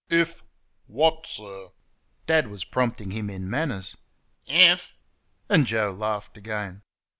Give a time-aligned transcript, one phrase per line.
[0.09, 0.41] "If
[0.87, 1.67] what, sir?"
[2.25, 3.95] Dad was prompting him in manners.
[4.47, 4.93] "IF?"
[5.47, 6.81] and Joe laughed again.